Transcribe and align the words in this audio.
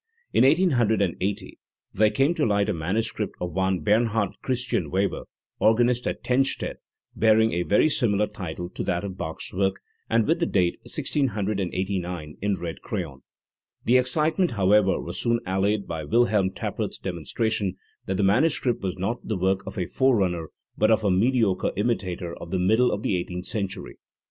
In 0.33 0.43
1880 0.43 1.59
there 1.93 2.09
came 2.09 2.33
to 2.33 2.43
light 2.43 2.69
a 2.69 2.73
manuscript 2.73 3.35
of 3.39 3.51
one 3.53 3.81
Bernhard 3.81 4.31
Christian 4.41 4.89
Weber, 4.89 5.25
organist 5.59 6.07
at 6.07 6.23
Tennstedt, 6.23 6.77
bearing 7.15 7.53
a 7.53 7.61
very 7.61 7.87
similar 7.87 8.25
title 8.25 8.67
to 8.71 8.83
that 8.85 9.03
of 9.03 9.15
Bach's 9.15 9.53
work, 9.53 9.79
and 10.09 10.25
with 10.25 10.39
the 10.39 10.47
date 10.47 10.77
"1689" 10.81 12.35
in 12.41 12.59
red 12.59 12.81
crayon. 12.81 13.21
The 13.85 13.97
excitement, 13.97 14.53
however, 14.53 14.99
was 14.99 15.19
soon 15.19 15.39
allayed 15.45 15.85
by 15.85 16.05
WilhelrnTappert's 16.05 16.97
demonstra 16.97 17.51
tion 17.51 17.75
that 18.07 18.17
the 18.17 18.23
manuscript 18.23 18.81
was 18.81 18.97
not 18.97 19.27
the 19.27 19.37
work 19.37 19.63
of 19.67 19.77
a 19.77 19.85
forerunner 19.85 20.47
but 20.75 20.89
of 20.89 21.03
a 21.03 21.11
mediocre 21.11 21.73
imitator 21.77 22.35
of 22.37 22.49
the 22.49 22.57
middle 22.57 22.91
of 22.91 23.03
the 23.03 23.15
eighteenth 23.17 23.45
century. 23.45 23.99